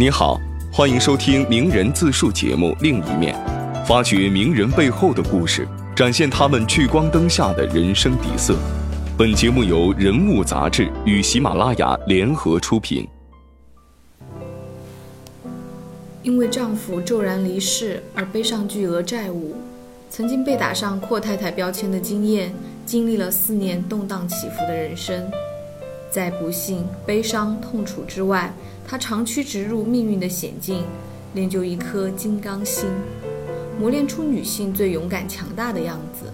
[0.00, 0.40] 你好，
[0.72, 3.36] 欢迎收听名人自述节目《另一面》，
[3.86, 8.56] 发掘名人背后的故事，展现他们聚光灯下的人生底色。
[9.18, 13.06] 本节目由人物杂志与喜马拉雅联合出品。
[16.22, 19.54] 因为丈夫骤然离世而背上巨额债务，
[20.08, 22.54] 曾经被打上“阔太太”标签的经验，
[22.86, 25.30] 经历了四年动荡起伏的人生，
[26.10, 28.50] 在不幸、悲伤、痛楚之外。
[28.90, 30.82] 他长驱直入命运的险境，
[31.34, 32.88] 练就一颗金刚心，
[33.78, 36.28] 磨练出女性最勇敢强大的样子。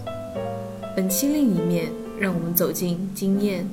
[0.96, 3.68] 本期另一面，让我们走进经验。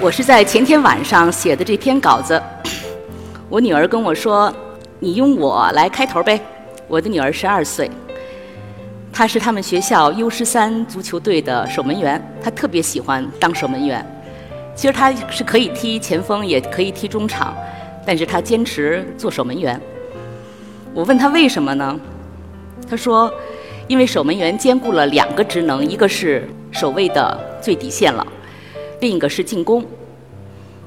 [0.00, 2.42] 我是在前天晚上写的这篇稿子，
[3.50, 4.50] 我女儿跟我说
[5.00, 6.40] ：“你用我来开头呗。”
[6.88, 7.90] 我的女儿十二岁，
[9.12, 14.02] 她是他们学校 U 十三足球队的守门员，她特别喜欢当守门员。
[14.74, 17.54] 其实他是可以踢前锋，也可以踢中场，
[18.06, 19.80] 但是他坚持做守门员。
[20.94, 21.98] 我问他为什么呢？
[22.88, 23.32] 他说，
[23.86, 28.26] 因为守门员兼顾了两个职能，一个是守卫的最底线了，
[29.00, 29.84] 另一个是进攻。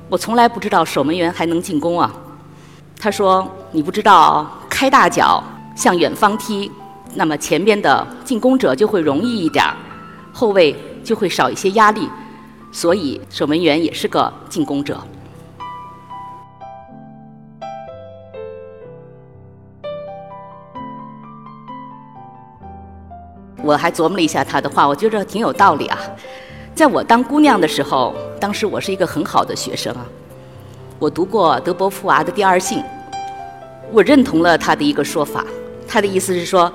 [0.10, 2.14] 我从来不知道守门员还能进攻啊。
[3.00, 5.44] 他说，你不知道开大脚
[5.76, 6.72] 向远方踢，
[7.14, 9.66] 那么前边的进攻者就会容易一点，
[10.32, 12.10] 后卫就会少一些压力。
[12.76, 15.02] 所以，守门员也是个进攻者。
[23.64, 25.98] 我还琢磨了一下他的话，我觉着挺有道理啊。
[26.76, 30.06] 在我当姑娘的时候，当时我是一个很好的学生啊。
[31.00, 32.80] 我读过德波夫娃的《第二性》，
[33.94, 35.46] 我认同了他的一个说法。
[35.88, 36.70] 他的意思是说，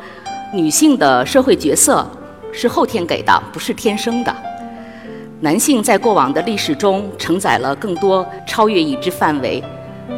[0.55, 2.09] 女性的社会角色
[2.55, 4.35] 是后天给的，不是天生的。
[5.43, 9.63] 男性在过往的历史中承载了更多超越已知范围，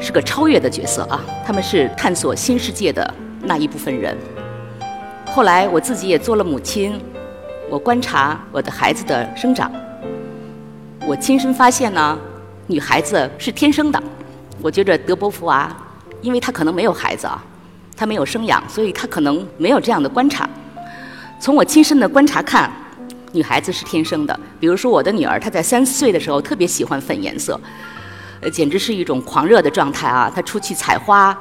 [0.00, 1.20] 是个超越的角色啊！
[1.46, 3.14] 他们是探索新世界的
[3.44, 4.18] 那一部分人。
[5.26, 7.00] 后来我自己也做了母亲，
[7.70, 9.70] 我观察我的孩子的生长，
[11.06, 12.18] 我亲身发现呢，
[12.66, 14.02] 女孩子是天生的。
[14.60, 15.72] 我觉着德波福娃，
[16.20, 17.40] 因为她可能没有孩子啊，
[17.96, 20.50] 她没有生养，所以她可能没有这样的观察。
[21.38, 22.68] 从我亲身的观察看。
[23.32, 27.58] 女孩子是天生的，比如说我的女儿，她在三四岁的时候特别喜欢粉颜色，
[28.40, 30.30] 呃，简直是一种狂热的状态啊！
[30.34, 31.36] 她出去采花，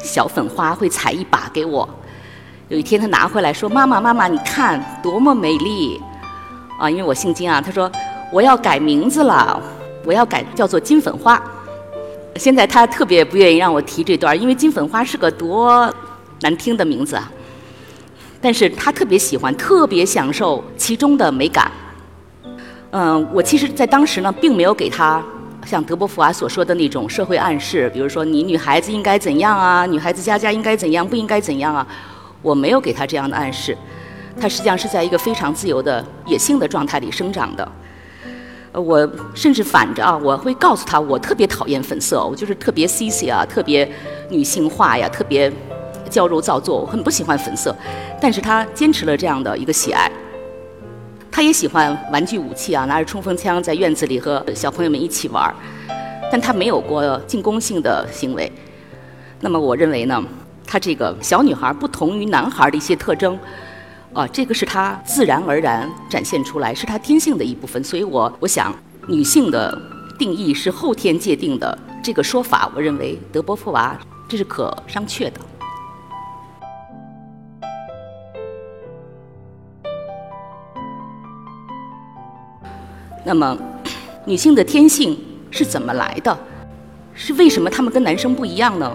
[0.00, 1.88] 小粉花会采一把给我。
[2.68, 6.00] 有一天她拿回来说：“妈妈，妈妈，你看多么美丽！”
[6.78, 7.90] 啊，因为我姓金啊，她说
[8.32, 9.60] 我要改名字了，
[10.04, 11.42] 我要改叫做金粉花。
[12.36, 15.92] 现在她特别不愿意让我提这段，因为金粉花是个多
[16.42, 17.28] 难听的名字啊。
[18.40, 21.70] 但是他特别喜欢，特别享受其中的美感。
[22.90, 25.22] 嗯，我其实，在当时呢，并没有给他
[25.66, 31.86] 像德波福娃所说的那种社会暗示，比如说你女孩子应该怎样啊，女孩子家家应该怎样，不应该怎样啊。
[32.40, 33.76] 我没有给他这样的暗示。
[34.40, 37.72] 他实际上是在一个非常自由的野性的状态里生长的。
[38.70, 43.90] 呃，我甚至反着啊，我会告诉他，我特别讨厌粉色，我就是特别 C C 啊，特别
[44.30, 45.52] 女性化呀，特别。
[46.08, 47.74] 娇柔造作，我很不喜欢粉色，
[48.20, 50.10] 但是他坚持了这样的一个喜爱。
[51.30, 55.54] 他也喜欢玩具武器啊，拿着冲锋枪在院子里和小朋友们一起玩，
[56.32, 58.50] 但他没有过进攻性的行为。
[59.40, 60.20] 那么我认为呢，
[60.66, 63.38] 他这个小女孩不同于男孩的一些特征，
[64.12, 67.84] 啊，这个是他自然而然展现出来，是他天性的一部分。
[67.84, 68.74] 所以我我想，
[69.06, 69.80] 女性的
[70.18, 73.96] 定义是后天界定的这个说法，我认为德波夫娃
[74.28, 75.40] 这是可商榷的。
[83.28, 83.54] 那么，
[84.24, 85.14] 女性的天性
[85.50, 86.34] 是怎么来的？
[87.12, 88.90] 是为什么她们跟男生不一样呢？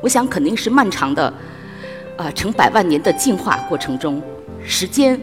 [0.00, 1.34] 我想肯定是漫长的，
[2.16, 4.22] 啊，成百万年的进化过程中，
[4.62, 5.20] 时间，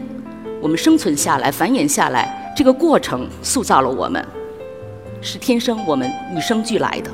[0.60, 4.22] 我们生存下来、繁衍下来，这个过程塑造了我们，
[5.22, 7.10] 是天生我们与生俱来的。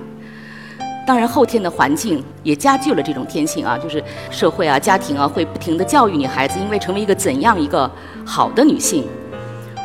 [1.06, 4.02] 当然，后天的环境也加剧了这种天性啊，就是
[4.32, 7.88] 社会啊、家庭啊，会不停地教育女孩子，因为成为一个怎样一个
[8.26, 9.06] 好的女性，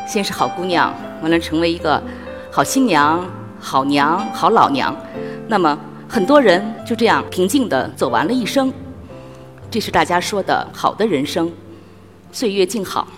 [0.08, 0.92] 先是好姑娘。
[1.22, 2.02] 完了，成为一个
[2.50, 3.28] 好新娘、
[3.58, 4.96] 好娘、好老娘，
[5.48, 5.78] 那么
[6.08, 8.72] 很多人就这样平静地走完了一生，
[9.70, 11.52] 这是大家说的好的人生，
[12.32, 13.08] 岁月静好。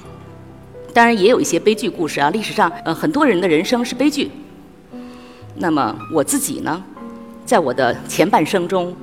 [0.95, 4.31] 当然也有一些悲剧故事啊，历史上呃很多人的人生是悲剧。
[5.57, 6.83] 那么我自己呢，
[7.45, 8.97] 在我的前半生中，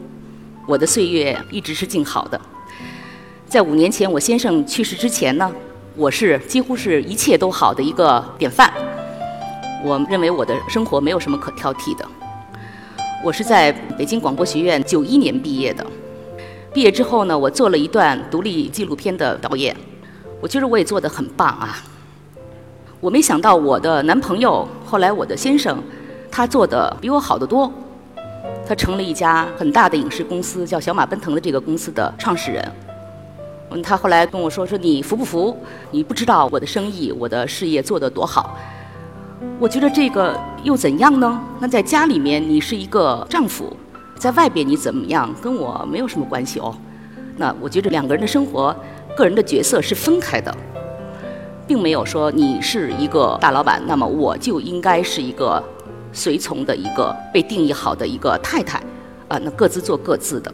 [0.67, 2.39] 我的岁月一直是静好的。
[3.47, 5.51] 在五年前我先生去世之前呢。
[5.97, 8.69] 我是几乎是一切都好的一个典范。
[9.81, 12.05] 我认为我的生活没有什么可挑剔的。
[13.23, 15.85] 我是在北京广播学院九一年毕业的。
[16.73, 19.73] 毕业之后呢，我做了一段独立纪录片的导演，
[20.41, 21.81] 我觉得我也做得很棒啊。
[22.99, 25.81] 我没想到我的男朋友，后来我的先生，
[26.29, 27.71] 他做的比我好得多。
[28.67, 32.71] 他成了一家很大的影视公司，叫小马奔腾的这个公司的创始人。
[33.81, 35.57] 他后来跟我说：“说你服不服？
[35.91, 38.57] 你不知道我的生意、我的事业做得多好。”
[39.59, 41.41] 我觉得这个又怎样呢？
[41.59, 43.71] 那在家里面你是一个丈夫，
[44.17, 46.75] 在外边你怎么样，跟我没有什么关系哦。
[47.37, 48.75] 那我觉得两个人的生活、
[49.15, 50.55] 个人的角色是分开的，
[51.67, 55.63] 并没有说你是一个大老板，那么我就应该是一个。
[56.17, 58.77] 随从的一个被定义好的一个太太，
[59.27, 60.49] 啊，那各自做各自的。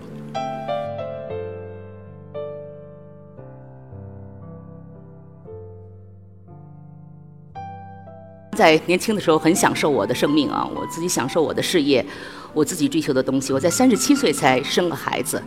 [8.62, 12.06] 在年轻的时候很享受我的生命啊，我自己享受我的事业，
[12.54, 13.52] 我自己追求的东西。
[13.52, 15.42] 我在三十七岁才生了孩子，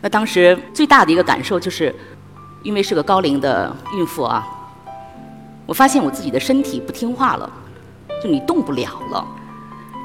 [0.00, 1.94] 那当时最大的一个感受就是，
[2.62, 4.42] 因为是个高龄的孕妇啊，
[5.66, 7.52] 我发现我自己的身体不听话了。
[8.24, 9.22] 就你动不了了，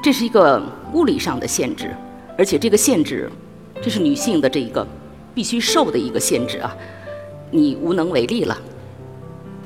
[0.02, 0.62] 这是一个
[0.92, 1.96] 物理上的限制，
[2.36, 3.32] 而且这个限制，
[3.80, 4.86] 这是女性的这一个
[5.34, 6.76] 必须受的一个限制啊，
[7.50, 8.58] 你无能为力了。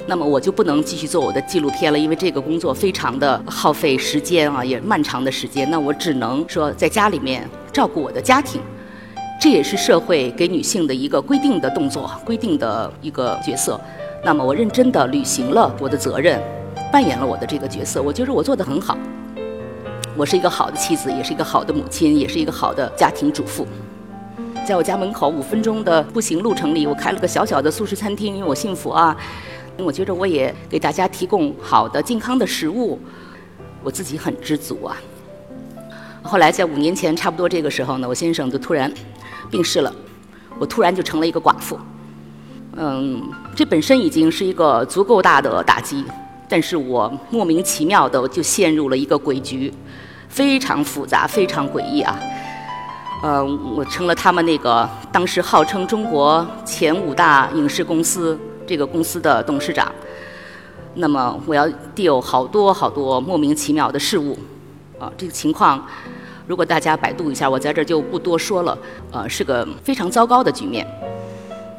[0.06, 5.70] 那么我就不能继续做我的纪录片了，因为这个工作非常的耗费时间啊，也漫长的时间。
[5.70, 8.60] 那我只能说在家里面照顾我的家庭，
[9.40, 13.80] 这也是社会给女性的一个规定的动作、规定的一个角色。
[14.24, 16.40] 那么我认真的履行了我的责任。
[16.92, 18.98] 扮演了我的这个角色，我觉得我做得很好。
[20.16, 23.64] 我是一个好的妻子，也是一个好的母亲，也是一个好的家庭主妇。
[24.66, 29.16] 在我家门口五分钟的步行路程里，我开了个小小的素食餐厅，因为我幸福啊。
[29.84, 32.98] 我觉着我也给大家提供好的健康的食物，
[33.82, 34.96] 我自己很知足啊。
[36.22, 38.92] 后来在五年前差不多这个时候呢，我先生就突然
[39.50, 39.92] 病逝了，
[40.58, 41.78] 我突然就成了一个寡妇。
[42.76, 43.22] 嗯，
[43.56, 46.04] 这本身已经是一个足够大的打击。
[46.52, 49.72] 但是我莫名其妙的就陷入了一个诡局，
[50.28, 52.18] 非常复杂，非常诡异啊！
[53.22, 58.36] 嗯，我成了他们那个当时号称中国前五大影视公司
[58.70, 59.90] 这个公司的董事长。
[60.94, 64.38] 那么我要 deal 好多好多莫名其妙的事物，
[64.96, 65.84] 啊，这个情况，
[66.46, 68.78] 如果大家百度一下，我在这儿就不多说了。
[69.10, 70.86] 呃，是个非常糟糕的局面。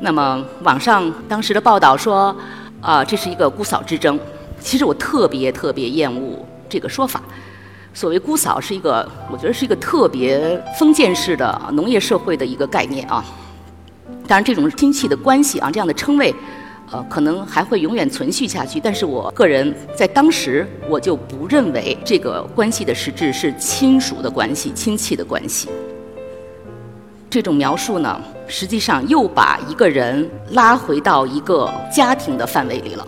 [0.02, 2.36] 那么网上当时的报道说，
[2.82, 4.20] 啊，这是一个姑嫂之争。
[4.60, 7.24] 其实我特别特别厌恶这个说法。
[7.94, 13.24] 所谓姑嫂是一个，我觉得是一个特别封建式的农业社会的一个概念啊。
[14.28, 16.34] 当然，这种亲戚的关系啊，这样的称谓，
[16.92, 18.80] 呃，可能还会永远存续下去。
[18.80, 25.70] 但是我个人在当时，我就不认为这个关系的实质是亲属的关系、亲戚的关系。
[27.30, 33.08] 这种描述呢，实际上又把一个人拉回到一个家庭的范围里了。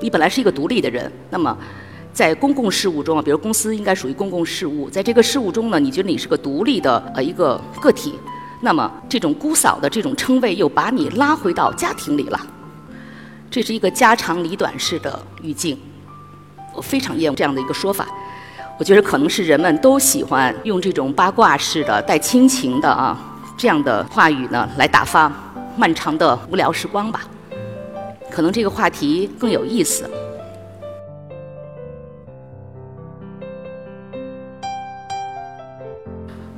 [0.00, 1.58] 你本来是一个独立的人，那么
[2.12, 8.14] 在公共事务中啊，比如公司应该属于公共事务，在这个事务中呢，你觉得你是个独立的呃一个个体，
[8.62, 12.40] 那么这种姑嫂的这种称谓又把你拉回到家庭里了，
[13.50, 15.76] 这是一个家长里短式的语境，
[16.72, 18.06] 我非常厌恶这样的一个说法，
[18.78, 23.18] 我觉得可能是人们都喜欢用这种八卦式的带亲情的啊
[23.58, 25.30] 这样的话语呢来打发
[25.76, 27.22] 漫长的无聊时光吧。
[28.30, 30.08] 可能这个话题更有意思。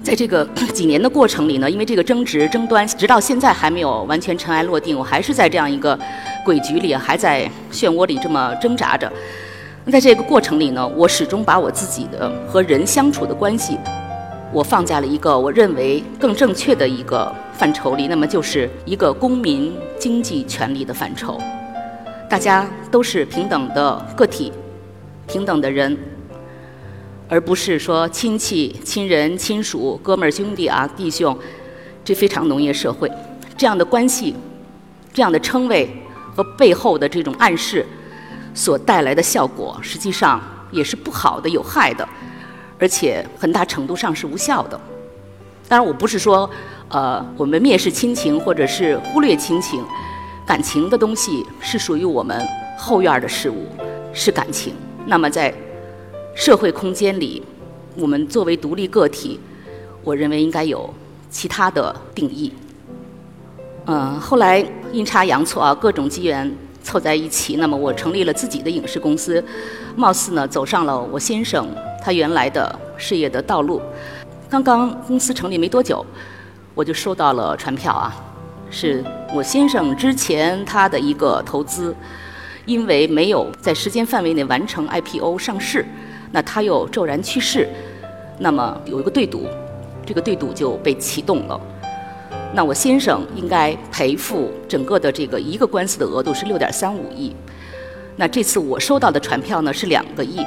[0.02, 5.98] 在这个 几年的过程里呢，因为这个争执争端，直到现在还没有完全尘埃落定，我还是在这样一个
[6.44, 9.10] 诡局里，还在漩涡里这么挣扎着。
[9.84, 13.76] 那在这个过程里呢，我始终把我自己的和人相处的关系，
[14.52, 21.40] 我放在了一个我认为更正确的一个范畴里，那么就是一个公民经济权利的范畴。
[22.28, 24.52] 大家都是平等的个体，
[25.26, 25.96] 平等的人，
[27.28, 31.36] 而不是说亲戚、亲人、亲属、哥们儿、兄弟啊、弟兄，
[32.04, 33.10] 这非常农业社会，
[33.56, 34.34] 这样的关系，
[35.12, 35.90] 这样的称谓
[36.34, 37.86] 和背后的这种暗示，
[38.54, 42.08] 所带来的效果，实际上也是不好的、有害的，
[42.78, 44.80] 而且很大程度上是无效的。
[45.68, 46.48] 当然，我不是说，
[46.88, 49.84] 呃，我们蔑视亲情，或者是忽略亲情。
[50.44, 52.46] 感情的东西是属于我们
[52.76, 53.66] 后院的事物，
[54.12, 54.74] 是感情。
[55.06, 55.54] 那么在
[56.34, 57.42] 社会空间里，
[57.96, 59.38] 我们作为独立个体，
[60.02, 60.92] 我认为应该有
[61.30, 62.52] 其他的定义。
[63.86, 66.50] 嗯，后来阴差阳错啊，各种机缘
[66.82, 69.44] 凑在一起，那么我成立了自己的影视公司，
[69.96, 71.66] 貌似呢走上了我先生
[72.00, 73.82] 他原来的事业的道路。
[74.48, 76.04] 刚刚公司成立没多久，
[76.74, 78.14] 我就收到了传票啊，
[78.70, 79.02] 是
[79.34, 81.92] 我先生之前他的一个投资，
[82.66, 85.84] 因为没有在时间范围内完成 IPO 上市，
[86.30, 87.68] 那他又骤然去世，
[88.38, 89.48] 那么有一个对赌，
[90.06, 91.60] 这个对赌就被启动了。
[92.54, 97.34] 那我先生应该赔付整个的这个一个官司的额度是六点三五亿，
[98.16, 100.44] 那这次我收到的传票呢是两个亿，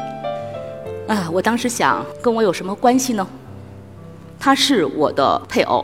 [1.08, 3.28] 啊，我当时想跟我有什么关系呢？
[4.40, 5.84] 他是我的配偶，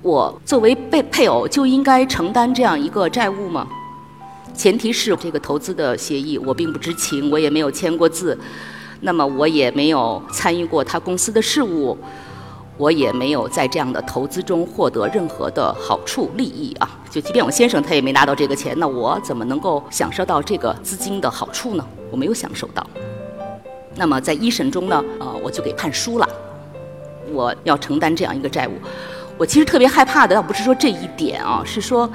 [0.00, 3.66] 我作为被配偶就应该承担这样一个债务吗？
[4.54, 8.38] 前提是这个投资的协议我并不知情，我也没有签过字，
[9.00, 11.98] 那么我也没有参与过他公司的事务。
[12.76, 16.90] 我也没有在这样的投资中获得任何的好处利益啊！
[17.08, 21.86] 就即便我先生他也没拿到这个钱，那我怎么能够享受到这个资金的好处呢？
[22.10, 22.84] 我没有享受到。
[23.94, 26.28] 那么在一审中呢，呃，我就给判输了，
[27.32, 28.72] 我要承担这样一个债务。
[29.38, 32.10] 我其实特别害怕的，倒不是说这一点啊，是说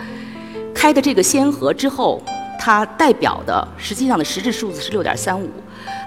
[0.76, 2.22] 开的这个先河之后，
[2.60, 5.50] 它代表的实际上的实质数字是六点三五。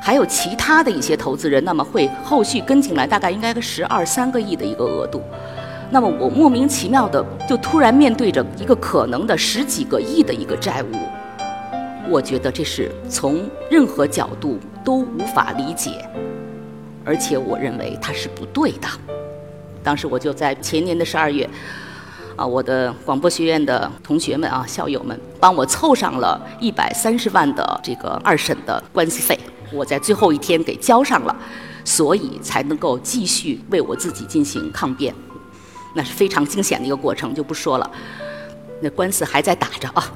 [0.05, 5.23] 还有其他的一些投资人，那么会后续跟进来，大概应该个十二三个亿的一个额度。
[5.93, 10.97] 那么我莫名其妙的就突然面对着一个可能的十几个亿的一个债务，
[12.11, 16.05] 我觉得这是从任何角度都无法理解，
[17.05, 18.89] 而且我认为它是不对的。
[19.85, 21.49] 当时我就在前年的十二月，
[22.35, 29.39] 啊，我的广播学院的同学们啊，校友们帮我凑上了一百三十万的这个二审的官司费。
[29.73, 31.37] 我在最后一天给交上了，
[31.85, 35.15] 所以才能够继续为我自己进行抗辩，
[35.95, 37.91] 那是非常惊险的一个过程，就不说了。
[38.81, 40.13] 那官司还在打着啊，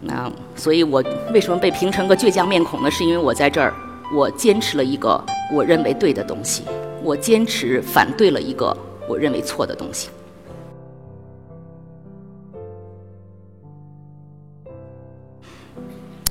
[0.00, 2.90] 那所以我为什么被评成个倔强面孔呢？
[2.90, 3.74] 是因为我在这儿，
[4.14, 5.22] 我坚持了一个
[5.52, 6.62] 我认为对的东西，
[7.02, 8.76] 我坚持反对了一个
[9.08, 10.08] 我认为错的东西。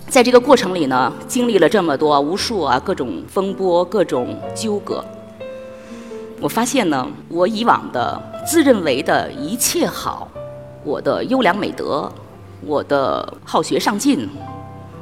[0.09, 5.05] 在这个过程里呢，经历了这么多无数啊各种风波、各种纠葛，
[6.41, 10.27] 我发现呢，我以往的自认为的一切好，
[10.83, 12.11] 我的优良美德，
[12.65, 14.27] 我的好学上进，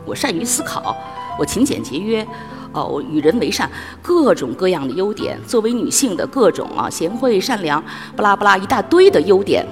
[0.05, 0.93] 我善于思考，
[1.39, 2.27] 我勤俭节约，
[2.73, 3.71] 哦，我与人为善，
[4.01, 7.81] 各种各样的优点，作为女性的各种啊贤惠善良，
[8.17, 9.65] 巴拉巴拉一大堆的优点。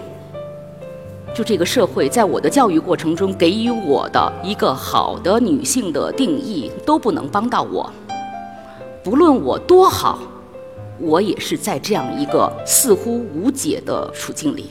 [1.35, 7.91] 就这个社会，在我的教育过程中给予我的一个好的女性的定义，都不能帮到我。
[9.03, 10.19] 不论我多好，
[10.97, 14.69] 我也是在这样一个似乎无解的处境里。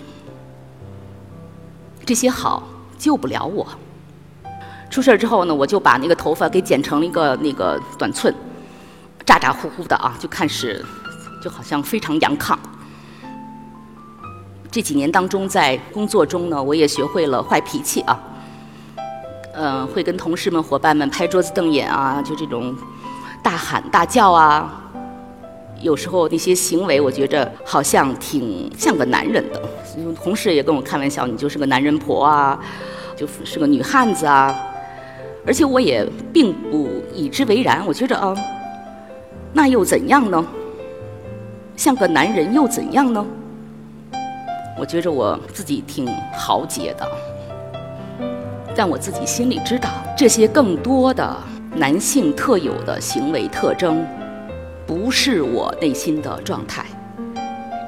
[2.06, 2.62] 这些好
[2.96, 3.66] 救不了我。
[4.88, 8.34] 出事儿之后呢，我就把那个头发给剪成了一个那个短寸，
[9.26, 10.82] 咋咋呼呼的啊，就看是，
[11.42, 12.56] 就好像非常阳亢。
[14.74, 18.20] 这几年当中，在工作中呢，我也学会了坏脾气啊。
[19.52, 22.76] 嗯，会跟同事们、伙伴们拍桌子瞪眼啊，就这种
[23.40, 24.82] 大喊大叫啊。
[25.80, 29.62] 有时候那些行为，我觉着好像挺像个男人的。
[30.12, 32.58] 同事也跟我开玩笑：“你就是个男人婆啊，
[33.16, 34.52] 就是个女汉子啊。”
[35.46, 37.86] 而且我也并不以之为然。
[37.86, 38.34] 我觉着啊，
[39.52, 40.44] 那又怎样呢？
[41.76, 43.24] 像个男人又怎样呢？
[44.76, 47.08] 我觉着我自己挺豪杰的，
[48.74, 51.36] 但我自己心里知道，这些更多的
[51.76, 54.04] 男性特有的行为特征，
[54.84, 56.84] 不是我内心的状态。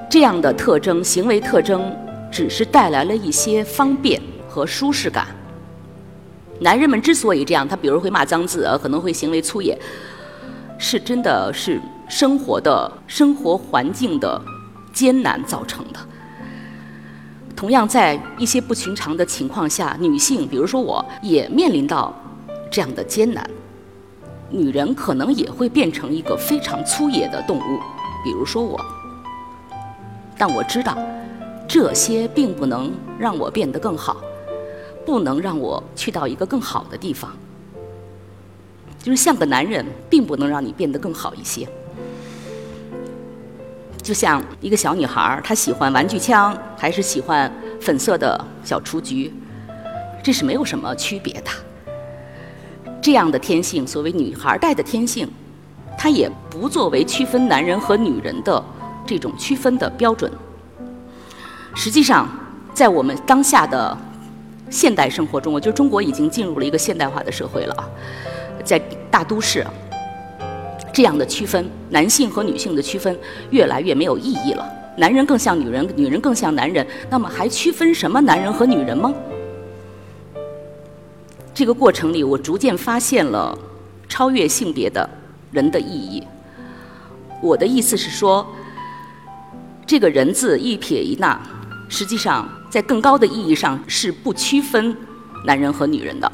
[0.08, 1.92] 这样的特征、行为特征，
[2.30, 5.26] 只是带来了一些方便和舒适感。
[6.60, 9.76] 男人们之所以这样，他比如会骂脏字，可能会行为粗野，
[10.78, 14.40] 是真的是生活的生活环境的
[14.92, 15.98] 艰难造成的。
[17.56, 22.14] 同样，在一些不寻常的情况下，女性，比如说我，也面临到
[22.70, 23.48] 这样的艰难。
[24.50, 27.80] 女人可能也会变成一个非常粗野的动物，
[28.22, 28.78] 比如说我。
[30.36, 30.98] 但我知道，
[31.66, 34.18] 这些并不能让我变得更好，
[35.06, 37.32] 不能让我去到一个更好的地方。
[39.02, 41.66] 就是像个男人，并不能让你变得更好一些。
[44.06, 49.34] 就像一个小女孩，她喜欢玩具枪还是喜欢粉色的小雏菊，
[50.22, 51.50] 这是没有什么区别的。
[53.02, 55.28] 这样的天性，所谓女孩带的天性，
[55.98, 58.64] 它也不作为区分男人和女人的
[59.04, 60.30] 这种区分的标准。
[61.74, 62.28] 实际上，
[62.72, 63.98] 在我们当下的
[64.70, 67.90] 现代生活中，我觉得中国已经进入了一个现代化的社会了，
[68.62, 68.78] 在
[69.10, 69.66] 大都市。
[70.96, 73.14] 这样的区分，男性和女性的区分
[73.50, 74.66] 越来越没有意义了。
[74.96, 79.12] 男人更像女人，女人更像男人，那么还区分什么男人和女人吗？
[81.52, 83.54] 这个过程里，我逐渐发现了
[84.08, 85.06] 超越性别的
[85.52, 86.26] 人的意义。
[87.42, 88.46] 我的意思是说，
[89.86, 91.38] 这个人字一撇一捺，
[91.90, 94.96] 实际上在更高的意义上是不区分
[95.44, 96.32] 男人和女人的。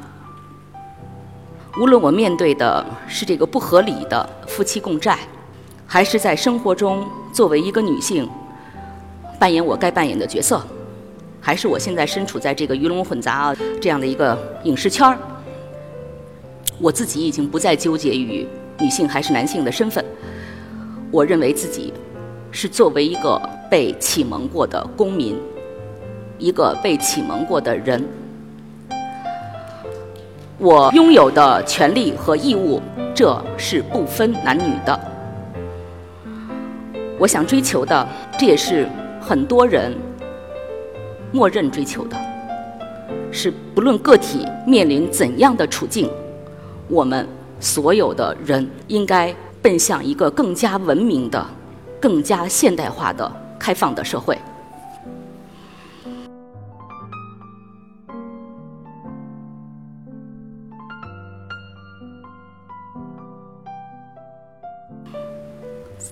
[1.80, 5.18] 无论我面对的是这个不合理的夫妻共债，
[5.86, 8.28] 还是在生活中作为一个女性
[9.38, 10.62] 扮演我该扮演的角色，
[11.40, 15.18] 还是我现在身处在这个鱼龙混杂这样的一个影视圈儿，
[16.78, 18.46] 我自己已经不再纠结于
[18.78, 20.04] 女性还是男性的身份。
[21.10, 21.90] 我认为自己
[22.50, 25.40] 是作为一个被启蒙过的公民，
[26.36, 28.06] 一个被启蒙过的人。
[30.62, 32.80] 我拥有的权利和义务，
[33.12, 35.00] 这是不分男女的。
[37.18, 38.06] 我想追求的，
[38.38, 38.88] 这也是
[39.20, 39.92] 很多人
[41.32, 42.16] 默认追求的，
[43.32, 46.08] 是不论个体面临怎样的处境，
[46.86, 47.26] 我们
[47.58, 51.44] 所有的人应该奔向一个更加文明的、
[52.00, 53.28] 更加现代化的、
[53.58, 54.38] 开放的社会。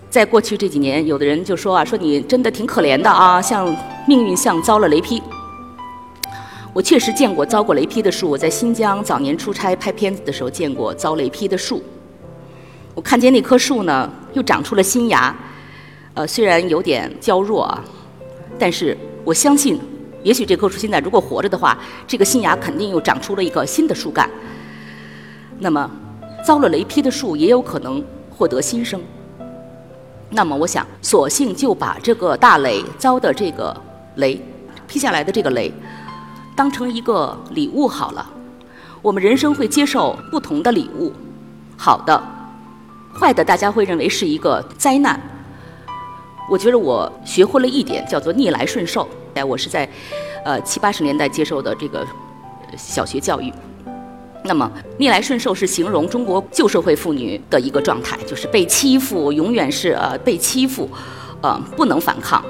[0.09, 3.75] 在过去这几年，有的人就说啊，说你真的挺可怜的啊，像
[4.07, 5.23] 命运像遭了雷劈。
[6.73, 11.83] 我确实见过遭过雷劈的树，我在新疆早年出差拍片子的时候见过遭雷劈的树。
[12.95, 15.35] 我看见那棵树呢，又长出了新芽，
[16.15, 17.85] 呃，虽然有点娇弱啊，
[18.59, 19.81] 但是我相信，
[20.23, 24.29] 也许这棵树现在如果活着的话，这个新芽肯定又长出了一个新的树干。
[25.59, 25.91] 那么，
[26.45, 29.01] 遭了雷劈的树也有可能获得新生。
[30.31, 33.77] 那么我想，索性就把这个大雷遭的这个
[34.17, 34.41] 雷
[34.87, 35.73] 劈下来的这个雷，
[36.55, 38.25] 当成一个礼物好了。
[39.03, 41.13] 我们人生会接受不同的礼物，
[41.77, 42.23] 好的、
[43.13, 45.21] 坏的，大家会认为是一个灾难。
[46.49, 49.09] 我觉得我学会了一点，叫做逆来顺受。
[49.35, 49.89] 哎，我是在
[50.45, 52.07] 呃七八十年代接受的这个
[52.77, 53.53] 小学教育。
[54.43, 60.89] 那么，逆来顺受是形容中国旧社会妇女的一个状态，就是被欺负，永远是呃被欺负，
[61.43, 62.43] 呃不能反抗。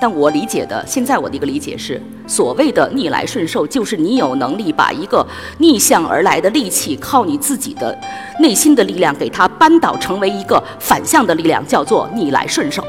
[0.00, 5.26] 但我理解的，现在我的一个理解是，所谓的逆来顺受，就是你有能力把一个
[5.58, 7.98] 逆向而来的力气，靠你自己的
[8.38, 12.82] 内心的力量，给它扳倒，成为一个反向的力量，叫做逆来顺受。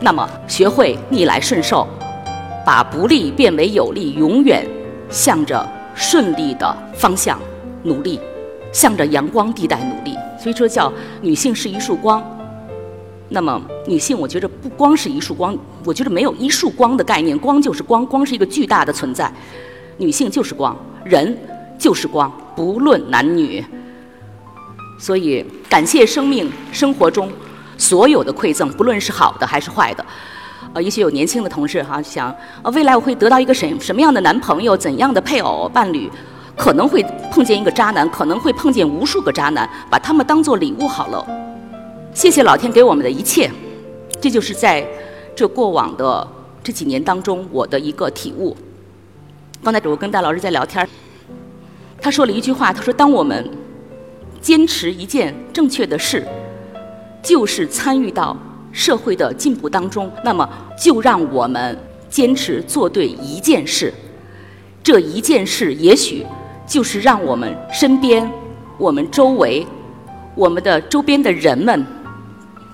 [0.00, 1.86] 那么，学会逆来顺受，
[2.64, 4.64] 把不利变为有利，永远
[5.10, 7.38] 向着顺利的方向。
[7.82, 8.18] 努力，
[8.72, 10.16] 向着阳光地带努力。
[10.38, 12.22] 所以说，叫女性是一束光。
[13.28, 19.32] 那么，女性，我觉得不光是一束光，我觉得没有一束光的概念，光就是光，光是一个巨大的存在。
[19.96, 21.36] 女性就是光，人
[21.78, 23.64] 就是光，不论男女。
[24.98, 27.30] 所以，感谢生命生活中
[27.78, 30.04] 所有的馈赠，不论是好的还是坏的。
[30.74, 36.10] 呃，也许有年轻的同事哈想，呃，未来我会得到一个什什么样的男朋友，怎样的配偶伴侣？
[36.56, 41.26] 可能会碰见一个渣男，可能会碰见无数个渣男，把他们当做礼物好了。
[42.14, 43.50] 谢谢老天给我们的一切，
[44.20, 44.86] 这就是在
[45.34, 46.28] 这过往的
[46.62, 48.54] 这几年当中我的一个体悟。
[49.64, 50.86] 刚才我跟戴老师在聊天，
[52.00, 53.48] 他说了一句话，他说：“当我们
[54.40, 56.26] 坚持一件正确的事，
[57.22, 58.36] 就是参与到
[58.72, 60.46] 社会的进步当中，那么
[60.78, 61.78] 就让我们
[62.10, 63.94] 坚持做对一件事，
[64.82, 66.26] 这一件事也许。”
[66.72, 68.26] 就是让我们身边、
[68.78, 69.66] 我们周围、
[70.34, 71.84] 我们的周边的人们，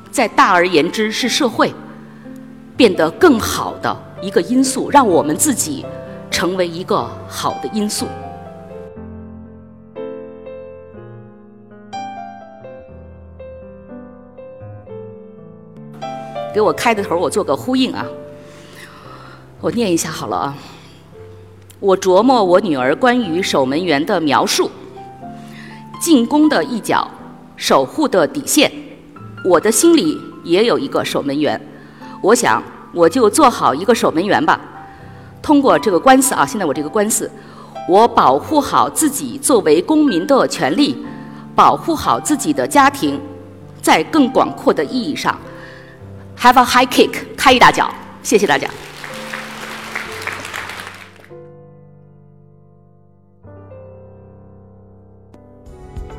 [0.08, 1.74] 在大而言之是社会
[2.76, 5.84] 变得更好的一个因素，让我们自己
[6.30, 8.06] 成为一个好的因素。
[16.54, 18.06] 给我开的头，我做个呼应啊，
[19.60, 20.56] 我念一下好了啊。
[21.80, 24.68] 我琢磨我女儿关于守门员的描述：
[26.00, 27.08] 进攻的一角，
[27.56, 28.70] 守护的底线。
[29.44, 31.60] 我的心里也有一个守门员，
[32.20, 32.60] 我想
[32.92, 34.60] 我就做好一个守门员吧。
[35.40, 37.30] 通过这个官司啊，现在我这个官司，
[37.88, 40.96] 我保护好自己作为公民的权利，
[41.54, 43.20] 保护好自己的家庭，
[43.80, 45.38] 在更广阔的意义上
[46.40, 47.88] ，have a high kick，开一大脚。
[48.20, 48.68] 谢谢大家。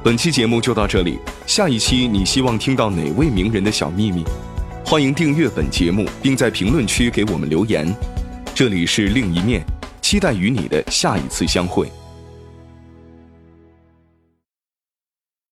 [0.01, 1.19] 本期节目就到这里。
[1.45, 4.23] 下一期你希望听到哪位名人的小秘密？
[4.85, 7.93] 欢迎订阅本节目，并在评论区给我们留言。
[8.55, 9.61] 这里是另一面，
[10.01, 11.91] 期待与你的下一次相会。